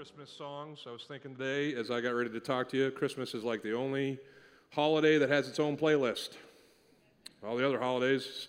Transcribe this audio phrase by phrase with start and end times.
[0.00, 0.84] Christmas songs.
[0.86, 3.62] I was thinking today as I got ready to talk to you, Christmas is like
[3.62, 4.18] the only
[4.70, 6.38] holiday that has its own playlist.
[7.46, 8.48] All the other holidays,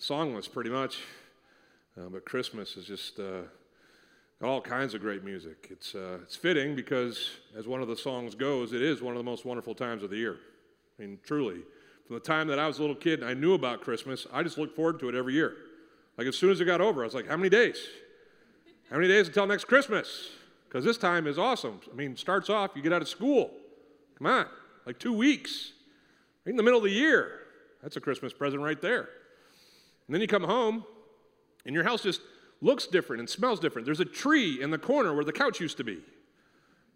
[0.00, 1.00] songless pretty much.
[1.94, 3.42] Uh, but Christmas is just uh,
[4.42, 5.66] all kinds of great music.
[5.68, 9.18] It's, uh, it's fitting because, as one of the songs goes, it is one of
[9.18, 10.38] the most wonderful times of the year.
[10.98, 11.60] I mean, truly.
[12.06, 14.42] From the time that I was a little kid and I knew about Christmas, I
[14.42, 15.54] just looked forward to it every year.
[16.16, 17.76] Like as soon as it got over, I was like, how many days?
[18.88, 20.30] How many days until next Christmas?
[20.68, 21.80] Because this time is awesome.
[21.90, 23.50] I mean, starts off, you get out of school.
[24.18, 24.46] Come on,
[24.84, 25.72] like two weeks.
[26.44, 27.40] Right in the middle of the year.
[27.82, 29.08] That's a Christmas present right there.
[30.06, 30.84] And then you come home,
[31.64, 32.20] and your house just
[32.60, 33.86] looks different and smells different.
[33.86, 36.00] There's a tree in the corner where the couch used to be.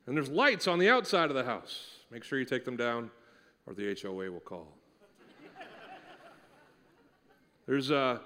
[0.06, 1.86] And there's lights on the outside of the house.
[2.10, 3.10] Make sure you take them down,
[3.66, 4.76] or the HOA will call.
[7.66, 8.18] there's, uh,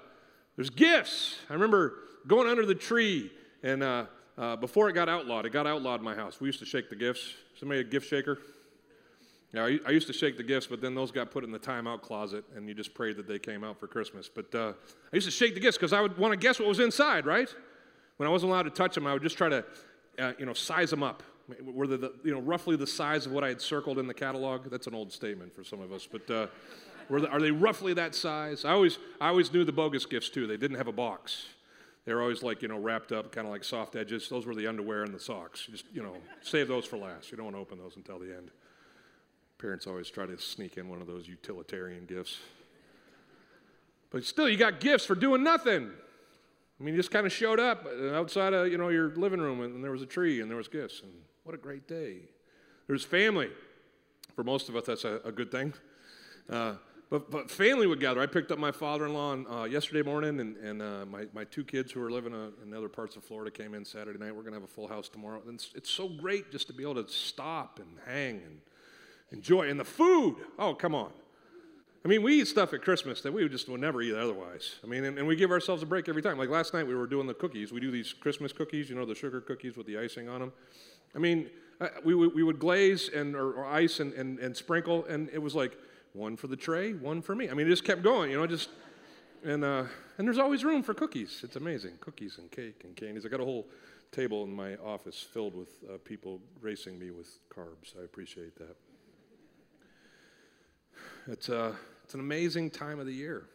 [0.55, 1.37] there's gifts.
[1.49, 1.93] I remember
[2.25, 3.31] going under the tree
[3.63, 4.05] and uh,
[4.37, 6.39] uh, before it got outlawed, it got outlawed in my house.
[6.39, 7.33] We used to shake the gifts.
[7.59, 8.37] Somebody a gift shaker?
[9.53, 12.01] Yeah, I, used to shake the gifts, but then those got put in the timeout
[12.01, 14.29] closet, and you just prayed that they came out for Christmas.
[14.29, 14.73] But uh,
[15.11, 17.25] I used to shake the gifts because I would want to guess what was inside,
[17.25, 17.47] right?
[18.17, 19.63] When I wasn't allowed to touch them, I would just try to,
[20.19, 21.23] uh, you know, size them up.
[21.63, 24.13] Were they, the, you know, roughly the size of what I had circled in the
[24.13, 24.69] catalog?
[24.69, 26.47] That's an old statement for some of us, but uh,
[27.09, 28.65] are they roughly that size?
[28.65, 30.45] I always, I always knew the bogus gifts too.
[30.45, 31.45] They didn't have a box.
[32.07, 34.29] They were always like, you know, wrapped up, kind of like soft edges.
[34.29, 35.67] Those were the underwear and the socks.
[35.69, 37.31] Just, you know, save those for last.
[37.31, 38.49] You don't want to open those until the end.
[39.57, 42.39] Parents always try to sneak in one of those utilitarian gifts.
[44.09, 45.91] But still, you got gifts for doing nothing.
[46.79, 49.59] I mean, you just kind of showed up outside of, you know, your living room
[49.59, 51.01] and there was a tree and there was gifts.
[51.01, 51.11] And
[51.43, 52.19] what a great day.
[52.87, 53.49] There's family.
[54.33, 55.73] For most of us, that's a, a good thing.
[56.49, 56.75] Uh,
[57.09, 58.19] but, but family would gather.
[58.19, 61.91] I picked up my father-in-law uh, yesterday morning, and, and uh, my, my two kids
[61.91, 64.35] who are living uh, in other parts of Florida came in Saturday night.
[64.35, 65.41] We're going to have a full house tomorrow.
[65.45, 68.59] And it's, it's so great just to be able to stop and hang and
[69.31, 69.69] enjoy.
[69.69, 71.11] And the food, oh, come on.
[72.03, 74.75] I mean, we eat stuff at Christmas that we just would never eat otherwise.
[74.83, 76.37] I mean, and, and, we give ourselves a break every time.
[76.37, 77.71] Like last night, we were doing the cookies.
[77.71, 80.53] We do these Christmas cookies, you know, the sugar cookies with the icing on them.
[81.15, 81.49] I mean,
[81.81, 85.41] uh, we, we would glaze and or, or ice and, and, and sprinkle, and it
[85.41, 85.77] was like
[86.17, 87.49] one for the tray, one for me.
[87.49, 88.69] I mean, it just kept going, you know, just,
[89.43, 89.83] and, uh,
[90.17, 91.41] and there's always room for cookies.
[91.43, 91.93] It's amazing.
[91.99, 93.25] Cookies and cake and candies.
[93.25, 93.67] I got a whole
[94.11, 97.95] table in my office filled with uh, people racing me with carbs.
[97.99, 98.75] I appreciate that.
[101.27, 101.73] It's, uh,
[102.03, 103.45] it's an amazing time of the year,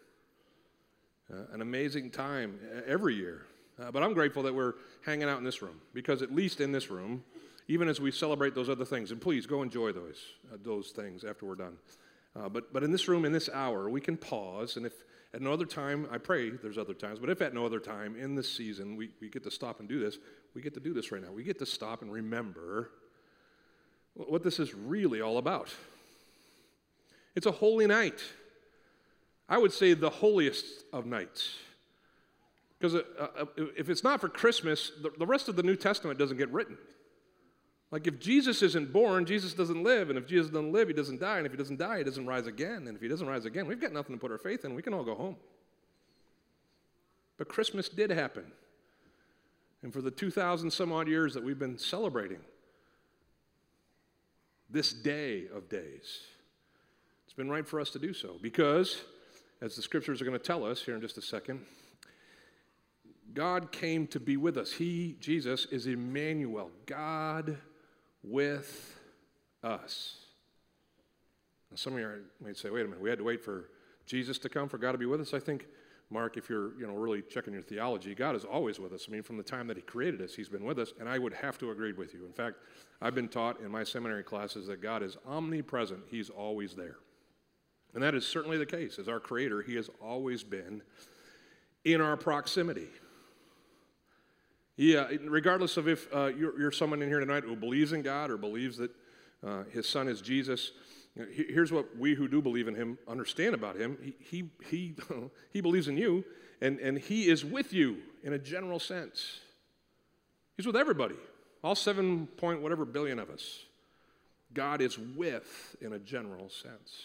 [1.33, 3.47] uh, an amazing time every year.
[3.81, 4.75] Uh, but I'm grateful that we're
[5.05, 7.25] hanging out in this room because, at least in this room,
[7.69, 10.21] even as we celebrate those other things, and please go enjoy those,
[10.53, 11.79] uh, those things after we're done.
[12.35, 14.77] Uh, but, but in this room, in this hour, we can pause.
[14.77, 14.93] And if
[15.35, 18.17] at no other time, I pray there's other times, but if at no other time
[18.17, 20.19] in this season we, we get to stop and do this,
[20.55, 21.33] we get to do this right now.
[21.33, 22.91] We get to stop and remember
[24.15, 25.69] what this is really all about.
[27.35, 28.21] It's a holy night.
[29.49, 31.57] I would say the holiest of nights.
[32.79, 33.45] Because uh, uh,
[33.77, 36.77] if it's not for Christmas, the, the rest of the New Testament doesn't get written.
[37.93, 40.09] Like if Jesus isn't born, Jesus doesn't live.
[40.09, 41.37] And if Jesus doesn't live, he doesn't die.
[41.37, 42.89] And if he doesn't die, he doesn't rise again.
[42.89, 44.75] And if he doesn't rise again, we've got nothing to put our faith in.
[44.75, 45.37] We can all go home.
[47.37, 48.45] But Christmas did happen.
[49.83, 52.39] And for the 2,000 some odd years that we've been celebrating
[54.71, 56.21] this day of days,
[57.27, 58.37] it's been right for us to do so.
[58.41, 59.03] Because,
[59.61, 61.67] as the scriptures are going to tell us here in just a second,
[63.35, 64.73] God came to be with us.
[64.73, 67.59] He, Jesus, is Emmanuel, God
[68.23, 68.99] with
[69.63, 70.17] us.
[71.71, 72.09] Now, some of you
[72.43, 73.71] might say, wait a minute, we had to wait for
[74.07, 75.33] Jesus to come for God to be with us?
[75.33, 75.67] I think,
[76.11, 79.07] Mark, if you're you know, really checking your theology, God is always with us.
[79.09, 81.19] I mean, from the time that He created us, He's been with us, and I
[81.19, 82.27] would have to agree with you.
[82.27, 82.57] In fact,
[83.01, 86.97] I've been taught in my seminary classes that God is omnipresent, He's always there.
[87.95, 88.99] And that is certainly the case.
[88.99, 90.83] As our Creator, He has always been
[91.85, 92.89] in our proximity.
[94.77, 98.31] Yeah, regardless of if uh, you're, you're, someone in here tonight who believes in God
[98.31, 98.91] or believes that
[99.47, 100.73] uh, his son is Jesus,
[101.15, 103.99] you know, here's what we who do believe in him understand about him.
[104.03, 104.95] He, he, he,
[105.53, 106.25] he believes in you,
[106.63, 109.41] and, and he is with you in a general sense.
[110.57, 111.17] He's with everybody,
[111.63, 113.65] all seven point whatever billion of us.
[114.55, 116.97] God is with in a general sense.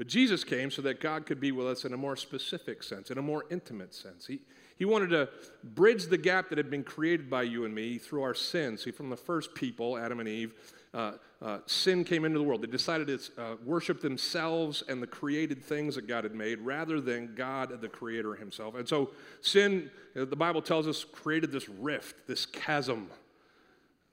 [0.00, 3.10] But Jesus came so that God could be with us in a more specific sense,
[3.10, 4.26] in a more intimate sense.
[4.26, 4.40] He,
[4.78, 5.28] He wanted to
[5.62, 8.78] bridge the gap that had been created by you and me through our sin.
[8.78, 10.54] See, from the first people, Adam and Eve,
[10.94, 11.12] uh,
[11.42, 12.62] uh, sin came into the world.
[12.62, 16.98] They decided to uh, worship themselves and the created things that God had made rather
[16.98, 18.76] than God, the Creator Himself.
[18.76, 19.10] And so,
[19.42, 23.10] sin, uh, the Bible tells us, created this rift, this chasm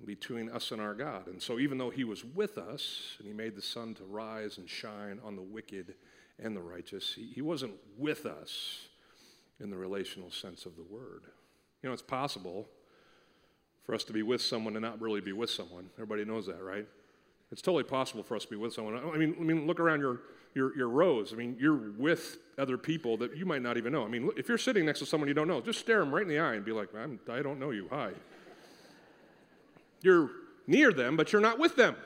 [0.05, 1.27] between us and our God.
[1.27, 4.57] And so, even though He was with us and He made the sun to rise
[4.57, 5.95] and shine on the wicked
[6.39, 8.87] and the righteous, He, he wasn't with us
[9.59, 11.23] in the relational sense of the word.
[11.81, 12.67] You know, it's possible
[13.83, 15.89] for us to be with someone and not really be with someone.
[15.95, 16.85] Everybody knows that, right?
[17.51, 18.97] It's totally possible for us to be with someone.
[18.97, 20.19] I mean, I mean, look around your,
[20.53, 21.31] your, your rows.
[21.31, 24.03] I mean, you're with other people that you might not even know.
[24.03, 26.23] I mean, if you're sitting next to someone you don't know, just stare them right
[26.23, 27.87] in the eye and be like, I'm, I don't know you.
[27.89, 28.11] Hi.
[30.07, 30.31] You're
[30.67, 31.97] near them, but you're not with them.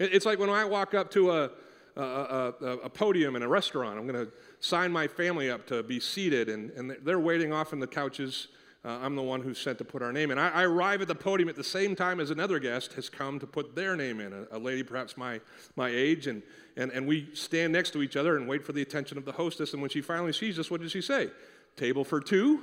[0.00, 1.50] It's like when I walk up to a,
[1.96, 3.96] a, a, a podium in a restaurant.
[3.96, 7.72] I'm going to sign my family up to be seated, and, and they're waiting off
[7.72, 8.48] in the couches.
[8.84, 10.38] Uh, I'm the one who's sent to put our name in.
[10.38, 13.38] I, I, arrive at the podium at the same time as another guest has come
[13.38, 15.40] to put their name in, a, a, lady perhaps my,
[15.76, 16.42] my age, and,
[16.76, 19.30] and, and we stand next to each other and wait for the attention of the
[19.30, 19.72] hostess.
[19.72, 21.30] And when she finally sees us, what does she say?
[21.76, 22.62] Table for two?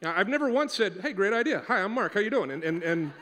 [0.00, 1.62] Now, I've never once said, hey, great idea.
[1.68, 2.14] Hi, I'm Mark.
[2.14, 2.50] How you doing?
[2.50, 3.12] And, and, and,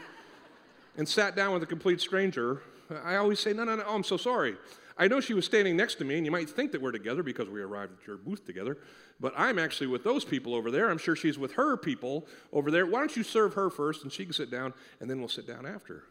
[0.96, 2.62] and sat down with a complete stranger.
[3.04, 4.56] I always say, no, no, no, oh, I'm so sorry.
[4.96, 7.22] I know she was standing next to me, and you might think that we're together
[7.22, 8.78] because we arrived at your booth together,
[9.18, 10.88] but I'm actually with those people over there.
[10.88, 12.86] I'm sure she's with her people over there.
[12.86, 15.48] Why don't you serve her first, and she can sit down, and then we'll sit
[15.48, 16.04] down after?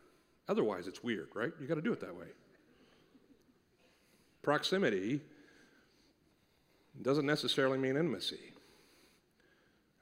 [0.49, 1.53] Otherwise, it's weird, right?
[1.61, 2.27] You got to do it that way.
[4.41, 5.21] Proximity
[7.01, 8.53] doesn't necessarily mean intimacy.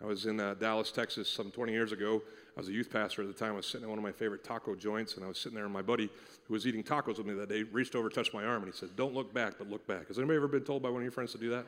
[0.01, 2.23] I was in uh, Dallas, Texas, some 20 years ago.
[2.55, 3.53] I was a youth pastor at the time.
[3.53, 5.63] I was sitting in one of my favorite taco joints, and I was sitting there,
[5.63, 6.09] and my buddy
[6.47, 8.77] who was eating tacos with me that day reached over, touched my arm, and he
[8.77, 10.07] said, Don't look back, but look back.
[10.09, 11.65] Has anybody ever been told by one of your friends to do that?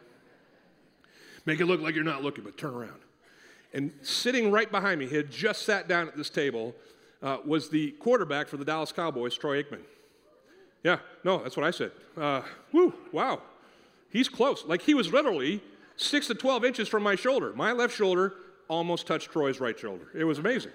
[1.45, 3.00] Make it look like you're not looking, but turn around.
[3.74, 6.75] And sitting right behind me, he had just sat down at this table,
[7.21, 9.81] uh, was the quarterback for the Dallas Cowboys, Troy Aikman.
[10.83, 11.91] Yeah, no, that's what I said.
[12.15, 12.41] Uh,
[12.71, 13.41] woo, wow.
[14.09, 14.65] He's close.
[14.65, 15.62] Like he was literally
[15.95, 17.53] six to 12 inches from my shoulder.
[17.56, 18.33] My left shoulder
[18.68, 20.07] almost touched Troy's right shoulder.
[20.13, 20.71] It was amazing.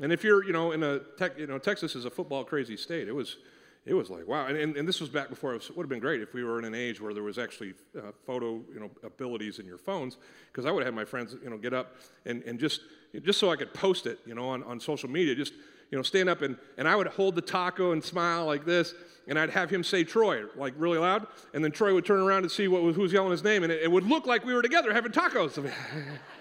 [0.00, 2.76] And if you're, you know, in a, tech, you know, Texas is a football crazy
[2.76, 3.06] state.
[3.06, 3.36] It was,
[3.84, 4.46] it was like, wow.
[4.46, 6.58] And, and, and this was back before, it would have been great if we were
[6.58, 10.16] in an age where there was actually uh, photo, you know, abilities in your phones,
[10.50, 12.80] because I would have had my friends, you know, get up and, and just,
[13.22, 15.52] just so I could post it, you know, on, on social media, just,
[15.90, 18.94] you know, stand up and, and I would hold the taco and smile like this,
[19.28, 22.42] and I'd have him say Troy, like really loud, and then Troy would turn around
[22.42, 24.44] and see what was, who was yelling his name, and it, it would look like
[24.44, 25.58] we were together having tacos.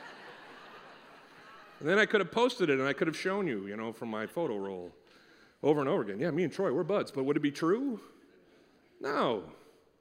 [1.79, 3.93] and then I could have posted it and I could have shown you, you know,
[3.93, 4.91] from my photo roll
[5.63, 6.19] over and over again.
[6.19, 7.11] Yeah, me and Troy, we're buds.
[7.11, 7.99] But would it be true?
[8.99, 9.43] No.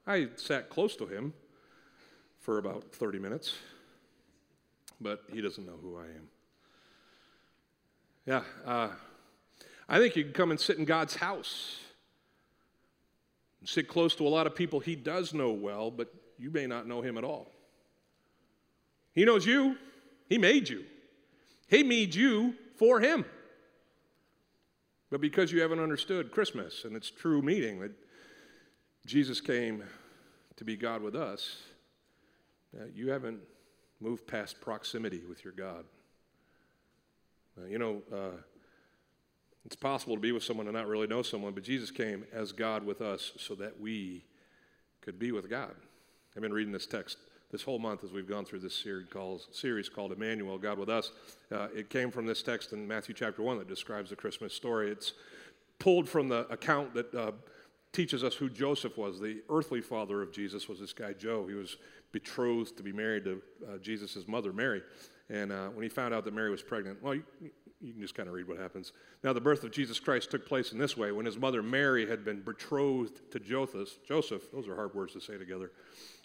[0.07, 1.35] I sat close to him
[2.41, 3.57] for about 30 minutes,
[5.01, 6.29] but he doesn't know who I am.
[8.27, 8.89] Yeah, uh,
[9.89, 11.79] I think you can come and sit in God's house
[13.61, 16.67] and sit close to a lot of people he does know well, but you may
[16.67, 17.51] not know him at all.
[19.15, 19.77] He knows you,
[20.29, 20.85] he made you,
[21.69, 23.25] he made you for him.
[25.11, 27.93] But because you haven't understood Christmas and its true meaning that
[29.07, 29.85] Jesus came
[30.57, 31.57] to be God with us,
[32.79, 33.41] uh, you haven't
[34.01, 35.85] moved past proximity with your God.
[37.59, 38.37] Uh, you know, uh,
[39.65, 42.53] it's possible to be with someone and not really know someone, but Jesus came as
[42.53, 44.25] God with us so that we
[45.01, 45.75] could be with God.
[46.37, 47.19] I've been reading this text
[47.51, 51.13] this whole month as we've gone through this series called, Emmanuel, God with Us.
[51.51, 54.91] Uh, it came from this text in Matthew chapter 1 that describes the Christmas story.
[54.91, 55.15] It's
[55.79, 57.33] pulled from the account that uh,
[57.93, 59.19] teaches us who Joseph was.
[59.19, 61.47] The earthly father of Jesus was this guy, Joe.
[61.47, 61.79] He was
[62.13, 64.83] betrothed to be married to uh, Jesus' mother, Mary.
[65.31, 67.23] And uh, when he found out that Mary was pregnant, well, you,
[67.81, 68.93] you can just kind of read what happens.
[69.23, 72.09] Now, the birth of Jesus Christ took place in this way when his mother Mary
[72.09, 73.91] had been betrothed to Joseph.
[74.07, 75.71] Joseph, those are hard words to say together.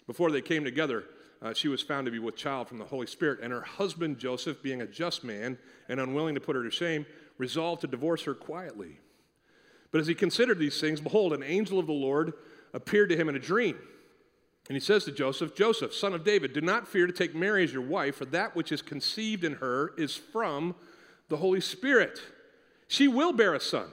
[0.06, 1.04] Before they came together,
[1.40, 4.18] uh, she was found to be with child from the Holy Spirit, and her husband
[4.18, 5.58] Joseph, being a just man
[5.88, 7.06] and unwilling to put her to shame,
[7.38, 8.98] resolved to divorce her quietly.
[9.92, 12.32] But as he considered these things, behold, an angel of the Lord
[12.72, 13.78] appeared to him in a dream.
[14.68, 17.62] And he says to Joseph, Joseph, son of David, do not fear to take Mary
[17.62, 20.74] as your wife, for that which is conceived in her is from
[21.28, 22.20] the Holy Spirit.
[22.88, 23.88] She will bear a son,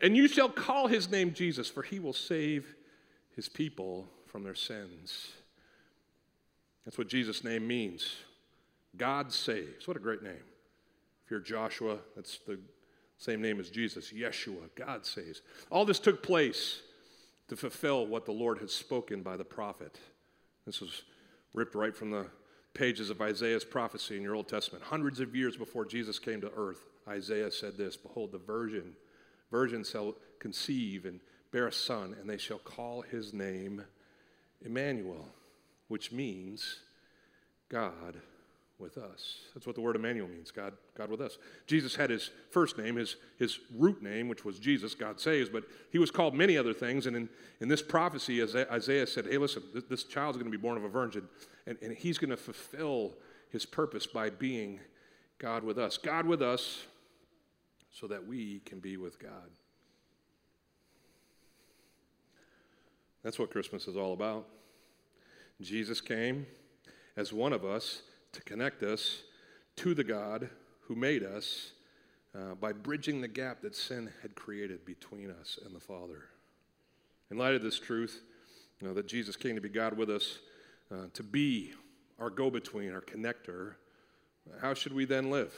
[0.00, 2.74] and you shall call his name Jesus, for he will save
[3.34, 5.32] his people from their sins.
[6.84, 8.16] That's what Jesus' name means.
[8.96, 9.86] God saves.
[9.86, 10.42] What a great name.
[11.24, 12.58] If you're Joshua, that's the
[13.18, 15.42] same name as Jesus, Yeshua, God saves.
[15.70, 16.80] All this took place
[17.48, 19.98] to fulfill what the Lord had spoken by the prophet.
[20.66, 21.02] This was
[21.54, 22.26] ripped right from the
[22.74, 24.84] pages of Isaiah's prophecy in your Old Testament.
[24.84, 28.92] Hundreds of years before Jesus came to earth, Isaiah said this Behold, the virgin,
[29.50, 33.82] virgin shall conceive and bear a son, and they shall call his name
[34.64, 35.28] Emmanuel,
[35.88, 36.80] which means
[37.68, 38.16] God
[38.80, 39.40] with us.
[39.54, 41.38] That's what the word Emmanuel means God, God with us.
[41.66, 45.64] Jesus had his first name, his, his root name, which was Jesus, God saves, but
[45.90, 47.06] he was called many other things.
[47.06, 47.28] And in,
[47.60, 50.84] in this prophecy, Isaiah said, Hey, listen, this, this child's going to be born of
[50.84, 51.28] a virgin,
[51.66, 53.14] and, and he's going to fulfill
[53.50, 54.80] his purpose by being
[55.38, 55.98] God with us.
[55.98, 56.84] God with us
[57.90, 59.50] so that we can be with God.
[63.22, 64.46] That's what Christmas is all about.
[65.60, 66.46] Jesus came
[67.16, 69.22] as one of us to connect us
[69.76, 70.48] to the God
[70.82, 71.72] who made us
[72.34, 76.24] uh, by bridging the gap that sin had created between us and the Father.
[77.30, 78.22] In light of this truth,
[78.80, 80.38] you know, that Jesus came to be God with us,
[80.92, 81.72] uh, to be
[82.18, 83.74] our go between, our connector,
[84.60, 85.54] how should we then live?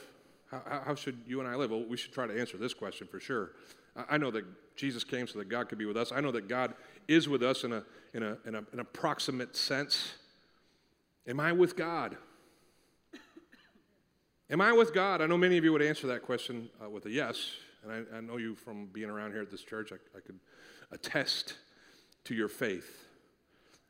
[0.49, 1.71] How, how, should you and I live?
[1.71, 3.51] Well, we should try to answer this question for sure.
[3.95, 6.11] I, know that Jesus came so that God could be with us.
[6.11, 6.73] I know that God
[7.07, 10.13] is with us in a, in a, in a, an approximate sense.
[11.27, 12.17] Am I with God?
[14.49, 15.21] Am I with God?
[15.21, 18.17] I know many of you would answer that question uh, with a yes, and I,
[18.17, 19.93] I, know you from being around here at this church.
[19.93, 20.37] I, I could
[20.91, 21.55] attest
[22.25, 23.05] to your faith.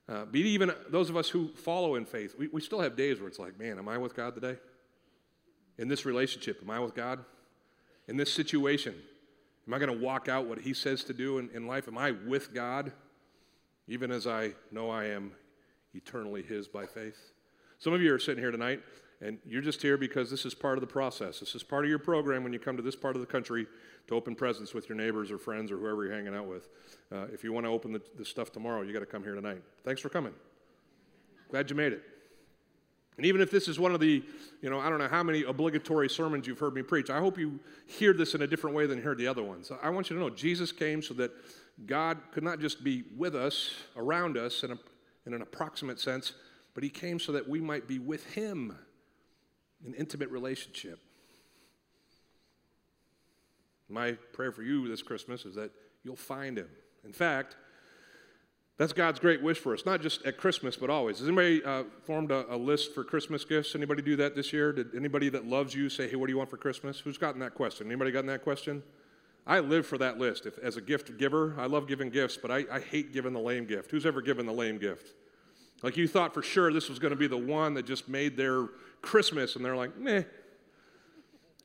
[0.08, 3.20] Uh, but even those of us who follow in faith, we, we still have days
[3.20, 4.58] where it's like, man, am I with God today?
[5.80, 7.26] In this relationship, am I with God?
[8.08, 8.94] In this situation,
[9.68, 11.88] am I going to walk out what He says to do in, in life?
[11.88, 12.92] Am I with God?
[13.88, 15.32] Even as I know I am
[15.96, 17.18] eternally His by faith.
[17.80, 18.82] Some of you are sitting here tonight
[19.24, 21.40] and you're just here because this is part of the process.
[21.40, 23.66] This is part of your program when you come to this part of the country
[24.08, 26.68] to open presents with your neighbors or friends or whoever you're hanging out with.
[27.10, 29.34] Uh, if you want to open the, the stuff tomorrow, you got to come here
[29.34, 29.62] tonight.
[29.86, 30.34] Thanks for coming.
[31.50, 32.04] Glad you made it.
[33.16, 34.24] And even if this is one of the,
[34.62, 37.38] you know, I don't know how many obligatory sermons you've heard me preach, I hope
[37.38, 39.72] you hear this in a different way than you heard the other ones.
[39.82, 41.32] I want you to know Jesus came so that
[41.86, 44.80] God could not just be with us, around us in, a,
[45.28, 46.34] in an approximate sense,
[46.74, 48.76] but He came so that we might be with Him
[49.86, 51.00] an intimate relationship.
[53.90, 55.72] My prayer for you this Christmas is that
[56.04, 56.70] you'll find him.
[57.04, 57.58] In fact,
[58.78, 61.20] that's God's great wish for us, not just at Christmas, but always.
[61.20, 63.76] Has anybody uh, formed a, a, list for Christmas gifts?
[63.76, 64.74] Anybody do that this year?
[64.74, 67.00] Did anybody that loves you say, hey, what do you want for Christmas?
[67.00, 67.86] Who's gotten that question?
[67.86, 68.82] Anybody gotten that question?
[69.46, 70.48] I live for that list.
[70.48, 73.40] If, as a gift giver, I love giving gifts, but I, I hate giving the
[73.40, 73.92] lame gift.
[73.92, 75.14] Who's ever given the lame gift?
[75.84, 78.38] Like you thought for sure this was going to be the one that just made
[78.38, 78.70] their
[79.04, 80.24] Christmas, and they're like, meh.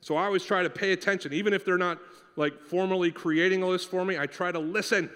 [0.01, 1.97] So I always try to pay attention, even if they're not
[2.35, 4.19] like formally creating a list for me.
[4.19, 5.09] I try to listen.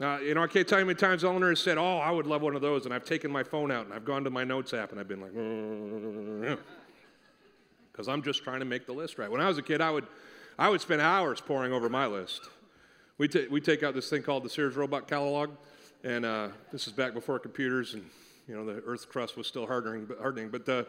[0.00, 2.10] Uh, you know, I can't tell you how many times Eleanor has said, "Oh, I
[2.10, 4.30] would love one of those," and I've taken my phone out and I've gone to
[4.30, 5.32] my notes app and I've been like,
[7.92, 9.30] because I'm just trying to make the list right.
[9.30, 10.06] When I was a kid, I would,
[10.58, 12.48] I would spend hours poring over my list.
[13.18, 15.50] We, t- we take out this thing called the Sears Roebuck Catalog,
[16.02, 18.04] and uh, this is back before computers and
[18.52, 20.84] you know, the Earth's crust was still hardening, but, hardening, but uh,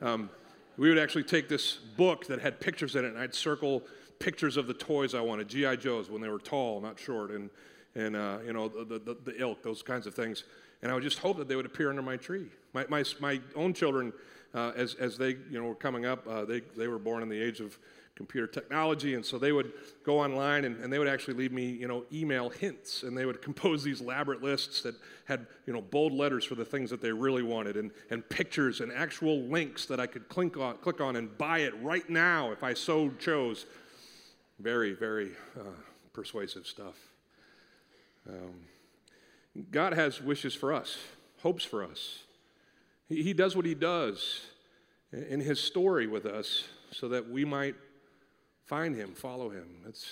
[0.00, 0.30] um,
[0.76, 3.82] we would actually take this book that had pictures in it, and I'd circle
[4.20, 7.50] pictures of the toys I wanted, GI Joes when they were tall, not short, and
[7.96, 10.44] and uh, you know the, the, the ilk, those kinds of things.
[10.80, 12.46] And I would just hope that they would appear under my tree.
[12.72, 14.12] My my, my own children,
[14.54, 17.28] uh, as as they you know were coming up, uh, they they were born in
[17.28, 17.76] the age of
[18.18, 19.14] computer technology.
[19.14, 19.72] And so they would
[20.04, 23.04] go online and, and, they would actually leave me, you know, email hints.
[23.04, 26.64] And they would compose these elaborate lists that had, you know, bold letters for the
[26.64, 30.56] things that they really wanted and, and pictures and actual links that I could click
[30.56, 33.66] on, click on and buy it right now if I so chose.
[34.58, 35.62] Very, very uh,
[36.12, 36.96] persuasive stuff.
[38.28, 38.54] Um,
[39.70, 40.98] God has wishes for us,
[41.42, 42.24] hopes for us.
[43.08, 44.40] He, he does what He does
[45.12, 47.76] in His story with us so that we might
[48.68, 49.66] Find him, follow him.
[49.82, 50.06] That's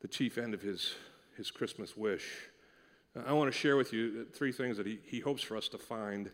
[0.00, 0.94] the chief end of his,
[1.36, 2.30] his Christmas wish.
[3.26, 5.78] I want to share with you three things that he, he hopes for us to
[5.78, 6.30] find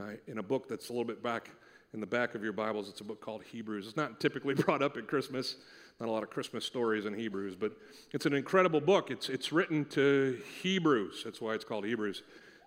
[0.00, 1.50] uh, in a book that's a little bit back
[1.92, 2.88] in the back of your Bibles.
[2.88, 3.86] It's a book called Hebrews.
[3.86, 5.56] It's not typically brought up at Christmas,
[6.00, 7.72] not a lot of Christmas stories in Hebrews, but
[8.12, 9.10] it's an incredible book.
[9.10, 11.20] It's, it's written to Hebrews.
[11.22, 12.22] That's why it's called Hebrews.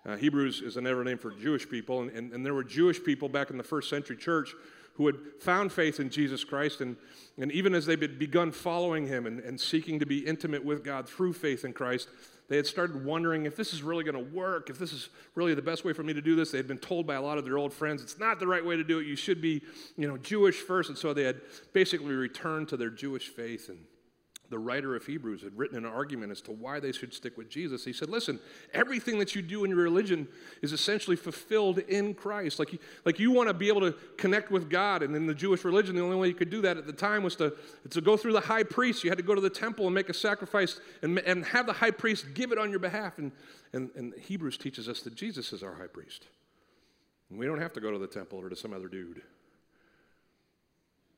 [0.06, 3.28] Uh, Hebrews is another name for Jewish people, and, and, and there were Jewish people
[3.28, 4.54] back in the first century church
[4.94, 6.80] who had found faith in Jesus Christ.
[6.80, 6.96] And,
[7.38, 10.84] and even as they had begun following him and, and seeking to be intimate with
[10.84, 12.08] God through faith in Christ,
[12.48, 15.54] they had started wondering if this is really going to work, if this is really
[15.54, 16.50] the best way for me to do this.
[16.50, 18.64] They had been told by a lot of their old friends, it's not the right
[18.64, 19.06] way to do it.
[19.06, 19.62] You should be,
[19.96, 20.90] you know, Jewish first.
[20.90, 21.40] And so they had
[21.72, 23.70] basically returned to their Jewish faith.
[23.70, 23.78] And
[24.54, 27.50] the writer of Hebrews had written an argument as to why they should stick with
[27.50, 27.84] Jesus.
[27.84, 28.38] He said, Listen,
[28.72, 30.28] everything that you do in your religion
[30.62, 32.60] is essentially fulfilled in Christ.
[32.60, 35.02] Like you, like you want to be able to connect with God.
[35.02, 37.24] And in the Jewish religion, the only way you could do that at the time
[37.24, 37.52] was to,
[37.90, 39.02] to go through the high priest.
[39.02, 41.72] You had to go to the temple and make a sacrifice and, and have the
[41.72, 43.18] high priest give it on your behalf.
[43.18, 43.32] And,
[43.72, 46.28] and, and Hebrews teaches us that Jesus is our high priest.
[47.28, 49.20] And we don't have to go to the temple or to some other dude.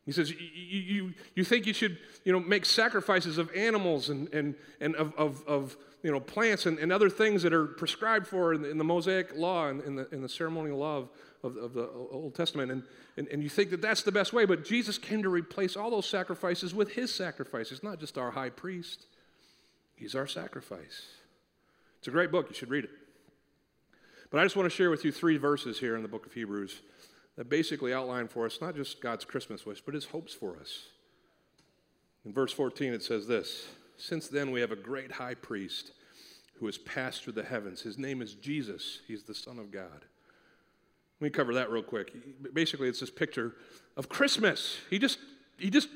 [0.07, 4.33] He says, you, you, you think you should you know, make sacrifices of animals and,
[4.33, 8.29] and, and of, of, of you know, plants and, and other things that are prescribed
[8.29, 11.09] for in the, in the Mosaic law and in the, in the ceremonial law
[11.43, 12.71] of, of, the Old Testament.
[12.71, 12.85] And,
[13.17, 15.91] and, and you think that that's the best way, but Jesus came to replace all
[15.91, 19.07] those sacrifices with his sacrifices, not just our high priest.
[19.97, 21.07] He's our sacrifice.
[21.99, 22.47] It's a great book.
[22.49, 22.91] You should read it.
[24.31, 26.33] But I just want to share with you three verses here in the book of
[26.33, 26.81] Hebrews
[27.37, 30.87] that basically outline for us not just God's Christmas wish, but his hopes for us.
[32.25, 35.93] In verse 14, it says this Since then, we have a great high priest
[36.59, 37.83] who has passed through the heavens.
[37.83, 40.05] His name is Jesus, he's the Son of God.
[41.21, 42.13] Let me cover that real quick.
[42.53, 43.55] Basically, it's this picture
[43.97, 44.77] of Christmas.
[44.91, 45.19] He just,
[45.59, 45.89] he just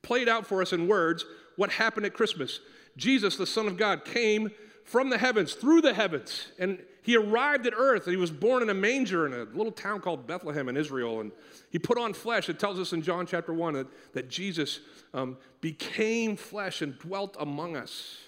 [0.00, 1.24] played out for us in words
[1.56, 2.60] what happened at Christmas.
[2.96, 4.50] Jesus, the Son of God, came
[4.84, 8.06] from the heavens, through the heavens, and he arrived at earth.
[8.06, 11.32] He was born in a manger in a little town called Bethlehem in Israel, and
[11.70, 12.48] he put on flesh.
[12.48, 14.80] It tells us in John chapter 1 that, that Jesus
[15.12, 18.18] um, became flesh and dwelt among us.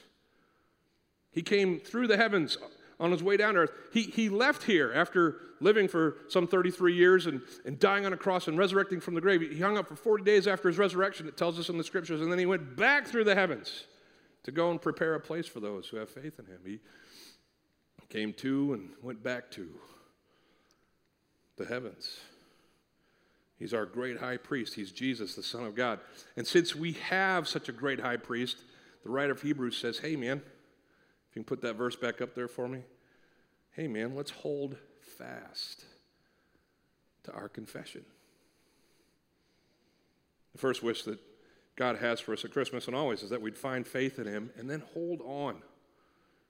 [1.31, 2.59] He came through the heavens
[3.01, 3.73] on his way down to earth.
[3.93, 8.17] He, he left here after living for some 33 years and, and dying on a
[8.17, 9.41] cross and resurrecting from the grave.
[9.41, 12.21] He hung up for 40 days after his resurrection, it tells us in the scriptures,
[12.21, 13.85] and then he went back through the heavens
[14.45, 16.61] to go and prepare a place for those who have faith in him.
[16.65, 16.81] He
[18.09, 19.69] came to and went back to
[21.57, 22.19] the heavens.
[23.59, 24.75] He's our great high priest.
[24.75, 26.01] He's Jesus, the Son of God.
[26.37, 28.59] And since we have such a great high priest,
[29.03, 32.35] the writer of Hebrews says, hey, man, if you can put that verse back up
[32.35, 32.81] there for me.
[33.73, 35.85] Hey, man, let's hold fast
[37.25, 38.05] to our confession.
[40.53, 41.19] The first wish that
[41.77, 44.51] God has for us at Christmas and always is that we'd find faith in Him
[44.57, 45.63] and then hold on.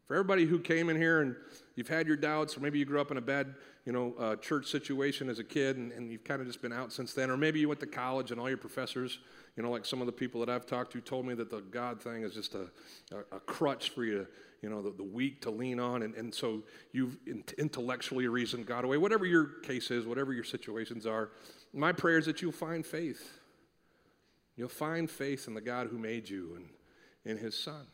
[0.07, 1.35] For everybody who came in here and
[1.77, 3.55] you've had your doubts, or maybe you grew up in a bad,
[3.87, 6.75] you know, uh, church situation as a kid and, and you've kind of just been
[6.75, 9.19] out since then, or maybe you went to college and all your professors,
[9.57, 11.63] you know, like some of the people that I've talked to told me that the
[11.63, 12.67] God thing is just a,
[13.13, 14.27] a, a crutch for you
[14.65, 16.03] you know, the, the weak to lean on.
[16.03, 17.19] And, and so you've
[17.59, 18.97] intellectually reasoned God away.
[18.97, 21.33] Whatever your case is, whatever your situations are,
[21.75, 23.41] my prayer is that you'll find faith
[24.57, 26.69] You'll find faith in the God who made you and
[27.25, 27.87] in his son.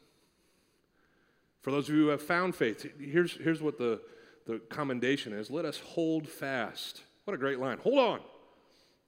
[1.63, 4.01] For those of you who have found faith, here's, here's what the,
[4.47, 7.03] the commendation is let us hold fast.
[7.25, 7.79] What a great line.
[7.79, 8.21] Hold on.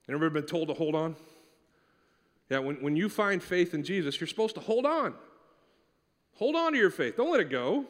[0.08, 1.16] You ever been told to hold on?
[2.50, 5.14] Yeah, when, when you find faith in Jesus, you're supposed to hold on.
[6.34, 7.16] Hold on to your faith.
[7.16, 7.86] Don't let it go.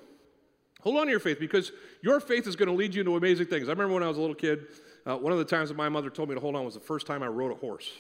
[0.83, 1.73] Hold on to your faith because
[2.03, 3.69] your faith is going to lead you into amazing things.
[3.69, 4.67] I remember when I was a little kid,
[5.07, 6.81] uh, one of the times that my mother told me to hold on was the
[6.81, 7.91] first time I rode a horse.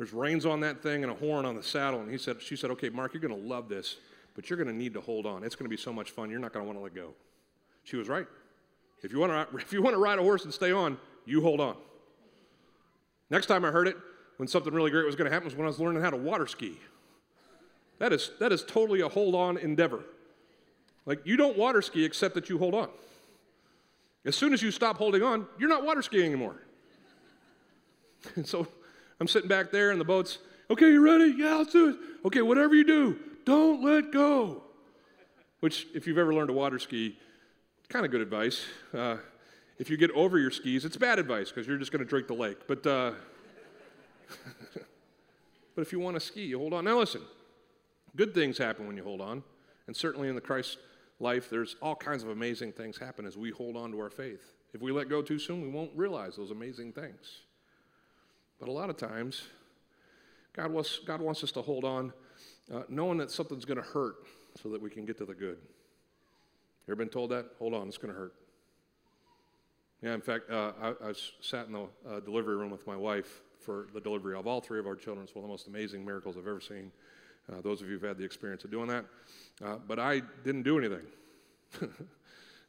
[0.00, 2.00] There's reins on that thing and a horn on the saddle.
[2.00, 3.98] And he said, she said, okay, Mark, you're going to love this,
[4.34, 5.44] but you're going to need to hold on.
[5.44, 6.30] It's going to be so much fun.
[6.30, 7.12] You're not going to want to let go.
[7.84, 8.26] She was right.
[9.02, 11.42] If you want to, if you want to ride a horse and stay on, you
[11.42, 11.76] hold on.
[13.28, 13.96] Next time I heard it,
[14.38, 16.16] when something really great was going to happen, was when I was learning how to
[16.16, 16.78] water ski.
[17.98, 20.02] That is, that is totally a hold on endeavor.
[21.04, 22.88] Like, you don't water ski except that you hold on.
[24.24, 26.56] As soon as you stop holding on, you're not water skiing anymore.
[28.34, 28.66] And so
[29.20, 30.38] I'm sitting back there in the boat's,
[30.70, 31.34] okay, you ready?
[31.36, 31.96] Yeah, let's do it.
[32.24, 34.62] Okay, whatever you do, don't let go.
[35.60, 37.18] Which, if you've ever learned to water ski,
[37.90, 38.64] kind of good advice.
[38.94, 39.18] Uh,
[39.78, 42.28] if you get over your skis, it's bad advice because you're just going to drink
[42.28, 42.66] the lake.
[42.66, 43.12] But, uh,
[45.74, 46.84] but if you want to ski, you hold on.
[46.84, 47.22] Now, listen,
[48.16, 49.42] good things happen when you hold on.
[49.86, 50.78] And certainly in the Christ
[51.18, 54.54] life, there's all kinds of amazing things happen as we hold on to our faith.
[54.72, 57.40] If we let go too soon, we won't realize those amazing things.
[58.60, 59.42] But a lot of times,
[60.52, 62.12] God wants, God wants us to hold on,
[62.72, 64.16] uh, knowing that something's going to hurt
[64.62, 65.56] so that we can get to the good.
[66.86, 67.46] You ever been told that?
[67.58, 68.34] Hold on, it's going to hurt.
[70.02, 73.42] Yeah, in fact, uh, I, I, sat in the uh, delivery room with my wife
[73.60, 75.24] for the delivery of all three of our children.
[75.24, 76.90] It's one of the most amazing miracles I've ever seen.
[77.50, 79.04] Uh, those of you who've had the experience of doing that.
[79.64, 81.06] Uh, but I didn't do anything.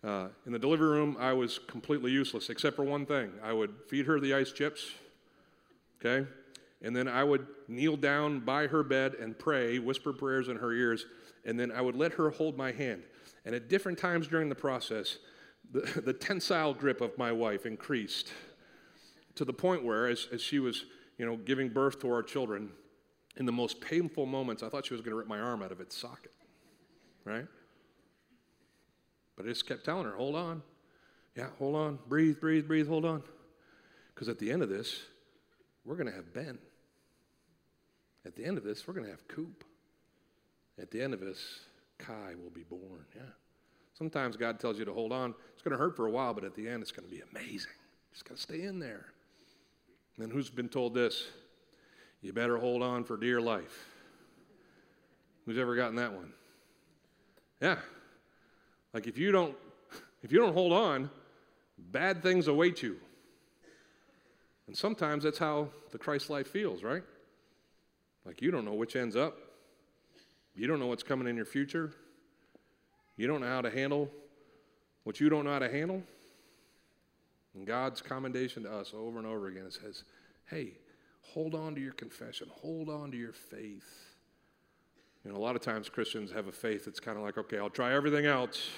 [0.04, 3.34] Uh, in the delivery room, I was completely useless, except for one thing.
[3.44, 4.90] I would feed her the ice chips
[6.04, 6.28] okay?
[6.82, 10.74] And then I would kneel down by her bed and pray, whisper prayers in her
[10.74, 11.06] ears,
[11.46, 13.04] and then I would let her hold my hand.
[13.46, 15.18] And at different times during the process,
[15.72, 18.32] the, the tensile grip of my wife increased
[19.36, 20.86] to the point where, as, as she was,
[21.18, 22.72] you know, giving birth to our children,
[23.38, 25.72] in the most painful moments, I thought she was going to rip my arm out
[25.72, 26.34] of its socket,
[27.24, 27.46] right?
[29.38, 30.62] But I just kept telling her, hold on.
[31.36, 32.00] Yeah, hold on.
[32.08, 33.24] Breathe, breathe, breathe, hold on.
[34.14, 35.02] Because at the end of this,
[35.86, 36.58] we're going to have Ben.
[38.26, 39.64] At the end of this, we're going to have Coop.
[40.80, 41.62] At the end of this,
[41.98, 43.06] Kai will be born.
[43.16, 43.22] Yeah.
[43.94, 45.34] Sometimes God tells you to hold on.
[45.54, 47.22] It's going to hurt for a while, but at the end, it's going to be
[47.32, 47.72] amazing.
[48.12, 49.06] Just got to stay in there.
[50.16, 51.26] And then who's been told this?
[52.22, 53.86] You better hold on for dear life.
[55.46, 56.32] Who's ever gotten that one?
[57.62, 57.78] Yeah.
[58.94, 59.56] Like if you don't
[60.24, 61.10] if you don't hold on,
[61.78, 62.98] bad things await you.
[64.72, 67.04] And sometimes that's how the Christ life feels, right?
[68.26, 69.38] Like you don't know which ends up.
[70.56, 71.92] You don't know what's coming in your future.
[73.18, 74.10] You don't know how to handle
[75.04, 76.02] what you don't know how to handle.
[77.54, 80.06] And God's commendation to us over and over again says,
[80.50, 80.72] hey,
[81.20, 84.16] hold on to your confession, hold on to your faith.
[85.26, 87.58] You know, a lot of times Christians have a faith that's kind of like, okay,
[87.58, 88.70] I'll try everything else.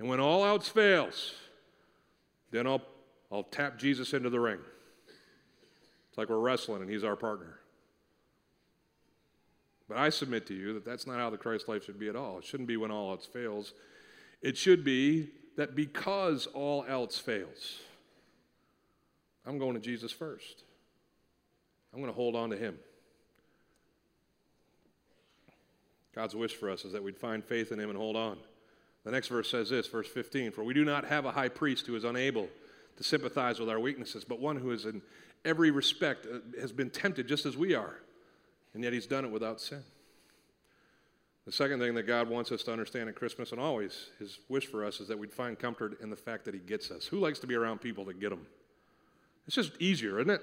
[0.00, 1.32] And when all else fails,
[2.50, 2.82] then I'll,
[3.34, 4.60] I'll tap Jesus into the ring.
[6.08, 7.58] It's like we're wrestling and he's our partner.
[9.88, 12.14] But I submit to you that that's not how the Christ life should be at
[12.14, 12.38] all.
[12.38, 13.72] It shouldn't be when all else fails.
[14.40, 17.80] It should be that because all else fails,
[19.44, 20.62] I'm going to Jesus first.
[21.92, 22.78] I'm going to hold on to him.
[26.14, 28.38] God's wish for us is that we'd find faith in him and hold on.
[29.02, 31.88] The next verse says this, verse 15 For we do not have a high priest
[31.88, 32.48] who is unable
[32.96, 35.02] to sympathize with our weaknesses, but one who is in
[35.44, 37.98] every respect uh, has been tempted just as we are
[38.74, 39.82] and yet he's done it without sin.
[41.46, 44.66] The second thing that God wants us to understand at Christmas and always, his wish
[44.66, 47.06] for us, is that we'd find comfort in the fact that he gets us.
[47.06, 48.46] Who likes to be around people that get them?
[49.46, 50.40] It's just easier, isn't it?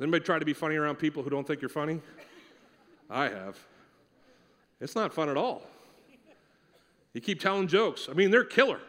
[0.00, 2.00] Anybody try to be funny around people who don't think you're funny?
[3.10, 3.58] I have.
[4.80, 5.62] It's not fun at all.
[7.12, 8.08] You keep telling jokes.
[8.08, 8.80] I mean, they're killer.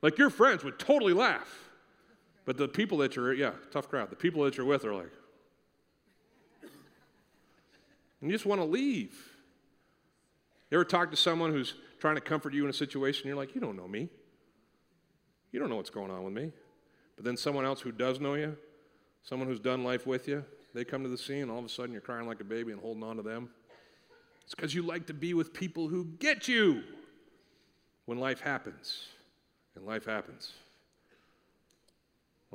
[0.00, 1.65] Like your friends would totally laugh.
[2.46, 4.08] But the people that you're, yeah, tough crowd.
[4.08, 5.10] The people that you're with are like,
[8.22, 9.14] and you just want to leave.
[10.70, 13.54] You ever talk to someone who's trying to comfort you in a situation, you're like,
[13.54, 14.08] you don't know me.
[15.52, 16.52] You don't know what's going on with me.
[17.16, 18.56] But then someone else who does know you,
[19.22, 21.68] someone who's done life with you, they come to the scene, and all of a
[21.68, 23.50] sudden you're crying like a baby and holding on to them.
[24.44, 26.82] It's because you like to be with people who get you
[28.04, 29.08] when life happens.
[29.74, 30.52] And life happens.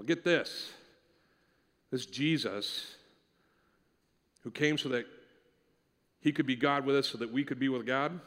[0.01, 0.71] Well, get this
[1.91, 2.95] this Jesus
[4.41, 5.05] who came so that
[6.21, 8.19] he could be God with us so that we could be with God.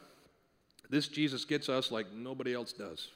[0.88, 3.08] This Jesus gets us like nobody else does.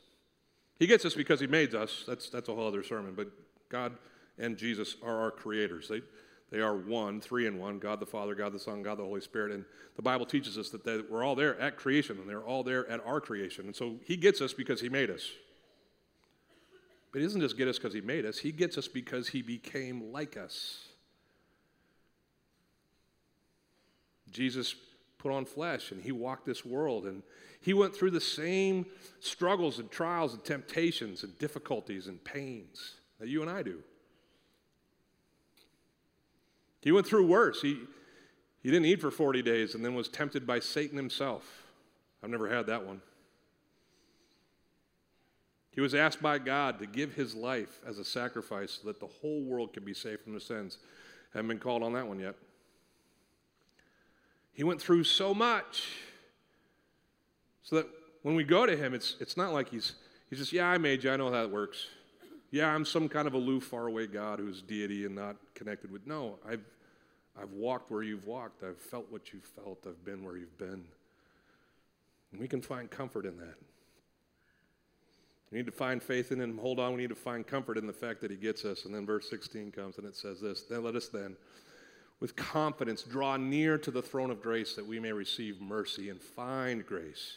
[0.77, 2.03] He gets us because He made us.
[2.09, 3.15] That's, that's a whole other sermon.
[3.15, 3.29] But
[3.69, 3.93] God
[4.41, 5.87] and Jesus are our creators.
[5.87, 6.03] They,
[6.51, 9.21] they are one, three in one God the Father, God the Son, God the Holy
[9.21, 9.53] Spirit.
[9.53, 12.65] And the Bible teaches us that they, we're all there at creation, and they're all
[12.65, 13.67] there at our creation.
[13.67, 15.31] And so He gets us because He made us.
[17.13, 19.43] But He doesn't just get us because He made us, He gets us because He
[19.43, 20.89] became like us.
[24.31, 24.75] Jesus
[25.19, 27.23] put on flesh and he walked this world and
[27.61, 28.87] he went through the same
[29.21, 33.83] struggles and trials and temptations and difficulties and pains that you and I do.
[36.81, 37.61] He went through worse.
[37.61, 37.81] He,
[38.63, 41.65] he didn't eat for 40 days and then was tempted by Satan himself.
[42.23, 43.03] I've never had that one.
[45.79, 49.07] He was asked by God to give his life as a sacrifice so that the
[49.07, 50.79] whole world could be saved from their sins.
[51.33, 52.35] Haven't been called on that one yet.
[54.53, 55.85] He went through so much.
[57.63, 57.87] So that
[58.23, 59.93] when we go to him, it's, it's not like he's,
[60.29, 61.13] he's just, yeah, I made you.
[61.13, 61.87] I know how it works.
[62.51, 66.05] Yeah, I'm some kind of aloof, faraway God who's deity and not connected with.
[66.09, 66.65] No, I've,
[67.41, 68.65] I've walked where you've walked.
[68.65, 69.79] I've felt what you've felt.
[69.87, 70.87] I've been where you've been.
[72.33, 73.55] And we can find comfort in that.
[75.51, 76.59] We need to find faith in him.
[76.59, 78.85] Hold on, we need to find comfort in the fact that he gets us.
[78.85, 81.37] And then verse 16 comes and it says this Then let us then
[82.21, 86.21] with confidence draw near to the throne of grace that we may receive mercy and
[86.21, 87.37] find grace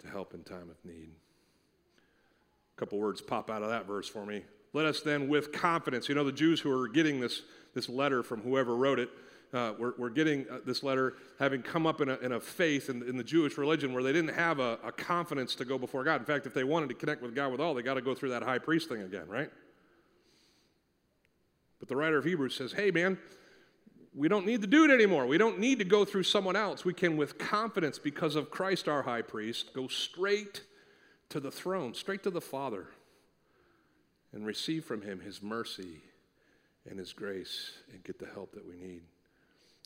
[0.00, 1.10] to help in time of need.
[2.76, 4.42] A couple words pop out of that verse for me.
[4.72, 7.42] Let us then, with confidence, you know, the Jews who are getting this,
[7.74, 9.08] this letter from whoever wrote it,
[9.54, 12.90] uh, we're, we're, getting uh, this letter having come up in a, in a faith
[12.90, 16.02] in, in, the Jewish religion where they didn't have a, a confidence to go before
[16.02, 16.20] God.
[16.20, 18.14] In fact, if they wanted to connect with God with all, they got to go
[18.14, 19.50] through that high priest thing again, right?
[21.78, 23.16] But the writer of Hebrews says, hey, man,
[24.14, 25.26] we don't need to do it anymore.
[25.26, 26.84] We don't need to go through someone else.
[26.84, 30.62] We can, with confidence, because of Christ our high priest, go straight
[31.28, 32.86] to the throne, straight to the Father,
[34.32, 36.02] and receive from him his mercy
[36.88, 39.02] and his grace and get the help that we need.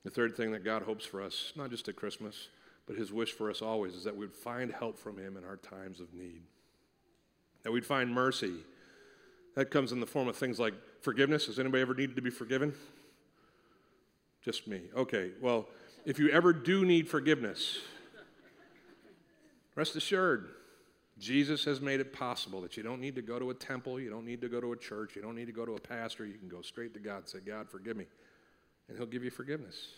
[0.09, 2.49] The third thing that God hopes for us, not just at Christmas,
[2.87, 5.59] but his wish for us always, is that we'd find help from him in our
[5.59, 6.40] times of need.
[7.62, 8.55] That we'd find mercy.
[9.55, 11.44] That comes in the form of things like forgiveness.
[11.44, 12.73] Has anybody ever needed to be forgiven?
[14.42, 14.81] Just me.
[14.97, 15.68] Okay, well,
[16.07, 17.77] if you ever do need forgiveness,
[19.75, 20.49] rest assured,
[21.18, 24.09] Jesus has made it possible that you don't need to go to a temple, you
[24.09, 26.25] don't need to go to a church, you don't need to go to a pastor.
[26.25, 28.07] You can go straight to God and say, God, forgive me.
[28.88, 29.88] And He'll give you forgiveness.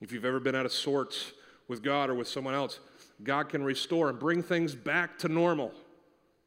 [0.00, 1.32] If you've ever been out of sorts
[1.68, 2.80] with God or with someone else,
[3.22, 5.72] God can restore and bring things back to normal.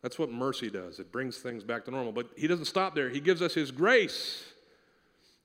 [0.02, 1.00] That's what mercy does.
[1.00, 2.12] It brings things back to normal.
[2.12, 4.44] But He doesn't stop there, He gives us His grace.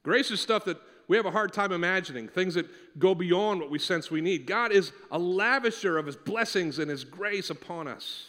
[0.02, 2.66] Grace is stuff that we have a hard time imagining, things that
[2.98, 4.46] go beyond what we sense we need.
[4.46, 8.26] God is a lavisher of His blessings and His grace upon us.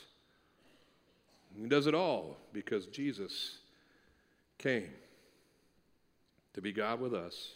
[1.55, 3.59] He does it all because Jesus
[4.57, 4.89] came
[6.53, 7.51] to be God with us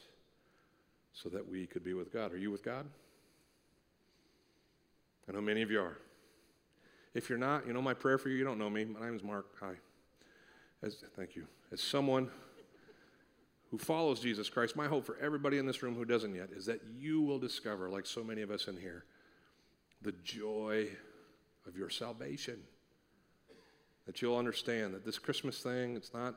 [1.14, 2.34] so that we could be with God.
[2.34, 2.86] Are you with God?
[5.28, 5.98] I know many of you are.
[7.14, 8.36] If you're not, you know my prayer for you.
[8.36, 8.86] You don't know me.
[8.86, 9.46] My name is Mark.
[9.60, 9.74] Hi.
[10.82, 11.46] As, thank you.
[11.72, 12.30] As someone
[13.70, 16.66] who follows Jesus Christ, my hope for everybody in this room who doesn't yet is
[16.66, 19.06] that you will discover, like so many of us in here,
[20.02, 20.88] the joy
[21.68, 22.60] of your salvation.
[24.06, 26.36] That you'll understand that this Christmas thing, it's not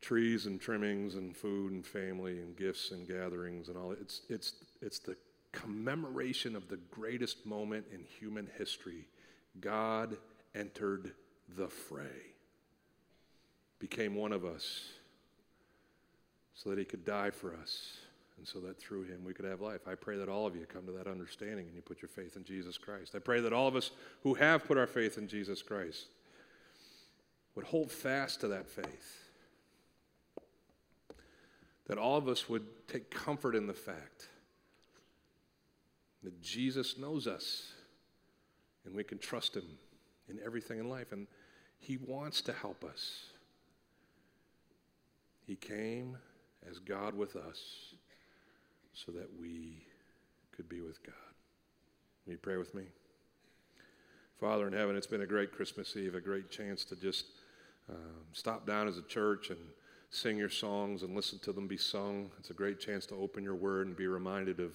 [0.00, 3.92] trees and trimmings and food and family and gifts and gatherings and all.
[3.92, 5.16] It's, it's, it's the
[5.52, 9.08] commemoration of the greatest moment in human history.
[9.60, 10.16] God
[10.54, 11.12] entered
[11.56, 12.34] the fray,
[13.78, 14.88] became one of us
[16.54, 17.98] so that he could die for us
[18.38, 19.86] and so that through him we could have life.
[19.86, 22.36] I pray that all of you come to that understanding and you put your faith
[22.36, 23.14] in Jesus Christ.
[23.14, 23.90] I pray that all of us
[24.22, 26.06] who have put our faith in Jesus Christ
[27.54, 29.29] would hold fast to that faith.
[31.90, 34.28] That all of us would take comfort in the fact
[36.22, 37.72] that Jesus knows us
[38.84, 39.64] and we can trust him
[40.28, 41.10] in everything in life.
[41.10, 41.26] And
[41.80, 43.24] he wants to help us.
[45.44, 46.16] He came
[46.70, 47.58] as God with us
[48.92, 49.82] so that we
[50.52, 51.14] could be with God.
[52.24, 52.84] Will you pray with me?
[54.38, 57.24] Father in heaven, it's been a great Christmas Eve, a great chance to just
[57.88, 59.58] um, stop down as a church and
[60.10, 62.30] sing your songs and listen to them be sung.
[62.38, 64.74] It's a great chance to open your word and be reminded of,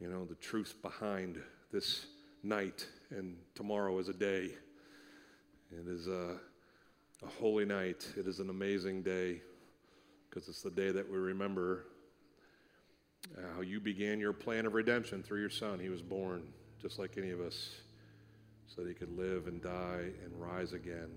[0.00, 1.40] you know, the truth behind
[1.72, 2.06] this
[2.42, 4.50] night and tomorrow is a day.
[5.70, 6.36] It is a,
[7.22, 8.06] a holy night.
[8.16, 9.40] It is an amazing day
[10.28, 11.84] because it's the day that we remember
[13.54, 15.78] how you began your plan of redemption through your son.
[15.78, 16.42] He was born
[16.80, 17.70] just like any of us
[18.66, 21.10] so that he could live and die and rise again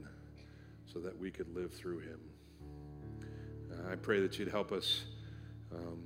[0.91, 2.19] so that we could live through him.
[3.91, 5.03] I pray that you'd help us
[5.73, 6.03] um,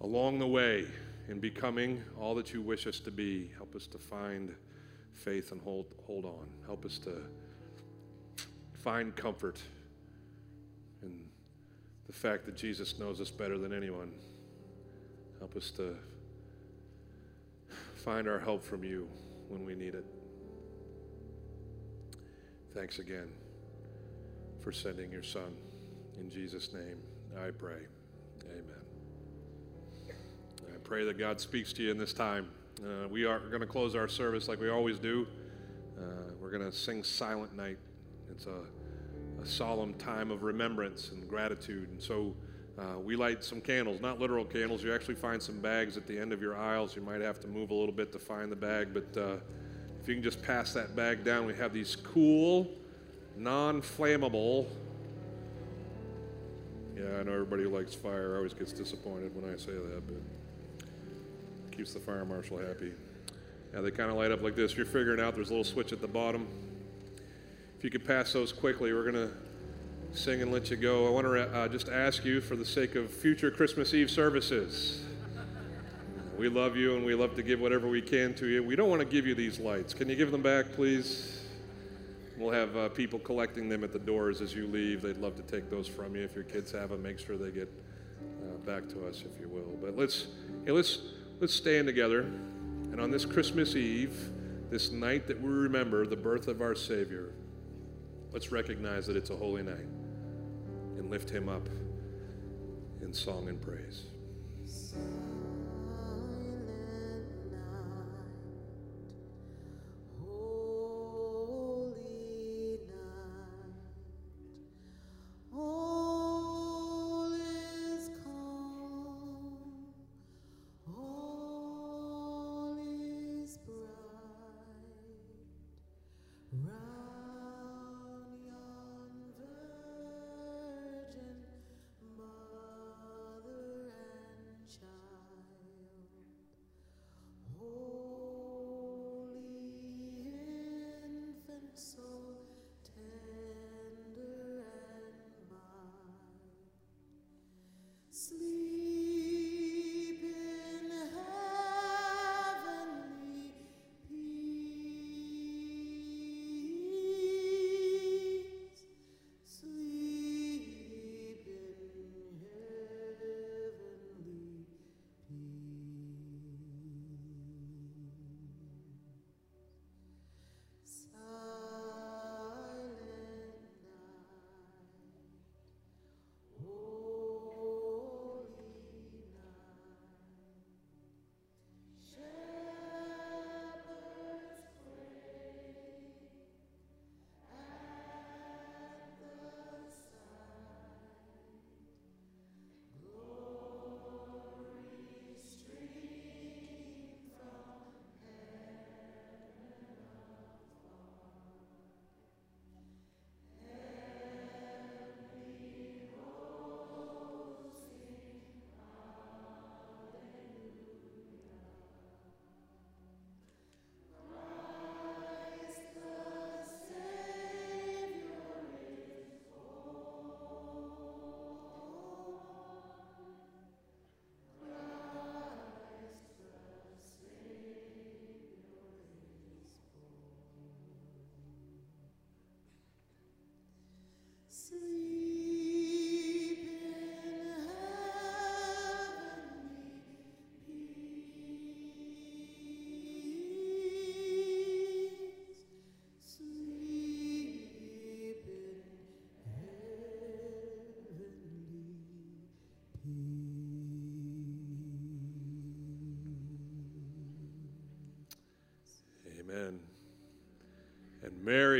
[0.00, 0.86] along the way
[1.28, 3.50] in becoming all that you wish us to be.
[3.56, 4.54] Help us to find
[5.14, 6.46] faith and hold, hold on.
[6.66, 7.22] Help us to
[8.78, 9.60] find comfort
[11.02, 11.24] in
[12.06, 14.12] the fact that Jesus knows us better than anyone.
[15.38, 15.96] Help us to
[18.04, 19.08] find our help from you
[19.48, 20.04] when we need it.
[22.74, 23.28] Thanks again
[24.60, 25.54] for sending your son.
[26.18, 26.98] In Jesus' name,
[27.36, 27.86] I pray.
[28.50, 30.14] Amen.
[30.62, 32.48] I pray that God speaks to you in this time.
[32.82, 35.26] Uh, we are going to close our service like we always do.
[35.98, 37.78] Uh, we're going to sing Silent Night.
[38.30, 38.62] It's a
[39.42, 41.88] a solemn time of remembrance and gratitude.
[41.90, 42.34] And so
[42.78, 44.82] uh, we light some candles, not literal candles.
[44.82, 46.94] You actually find some bags at the end of your aisles.
[46.94, 49.36] You might have to move a little bit to find the bag, but uh,
[50.00, 52.70] if you can just pass that bag down, we have these cool,
[53.36, 54.66] non flammable.
[57.02, 60.86] Yeah, I know everybody who likes fire always gets disappointed when I say that, but
[61.76, 62.92] keeps the fire marshal happy.
[63.74, 64.76] Yeah, they kind of light up like this.
[64.76, 66.46] You're figuring out there's a little switch at the bottom.
[67.76, 69.32] If you could pass those quickly, we're going to
[70.12, 71.08] sing and let you go.
[71.08, 75.02] I want to uh, just ask you, for the sake of future Christmas Eve services,
[76.38, 78.62] we love you and we love to give whatever we can to you.
[78.62, 79.92] We don't want to give you these lights.
[79.92, 81.41] Can you give them back, please?
[82.38, 85.02] We'll have uh, people collecting them at the doors as you leave.
[85.02, 86.22] They'd love to take those from you.
[86.22, 87.72] If your kids have them, make sure they get
[88.20, 89.78] uh, back to us, if you will.
[89.80, 90.26] But let's,
[90.64, 90.98] hey, let's,
[91.40, 92.20] let's stand together.
[92.20, 94.30] And on this Christmas Eve,
[94.70, 97.32] this night that we remember the birth of our Savior,
[98.32, 99.86] Let's recognize that it's a holy night
[100.96, 101.68] and lift him up
[103.02, 104.06] in song and praise.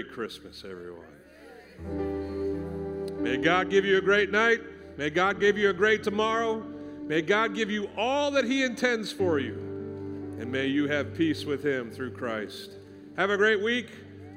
[0.04, 1.04] Christmas, everyone.
[3.22, 4.60] May God give you a great night.
[4.96, 6.60] May God give you a great tomorrow.
[7.06, 9.54] May God give you all that He intends for you.
[10.40, 12.72] And may you have peace with Him through Christ.
[13.16, 13.88] Have a great week.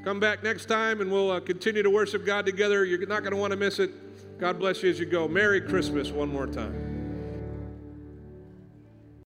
[0.03, 2.85] Come back next time and we'll uh, continue to worship God together.
[2.85, 4.39] You're not going to want to miss it.
[4.39, 5.27] God bless you as you go.
[5.27, 6.84] Merry Christmas one more time.